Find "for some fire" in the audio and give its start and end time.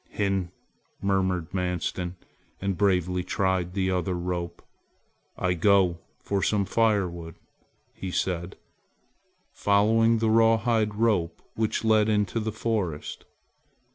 6.17-7.07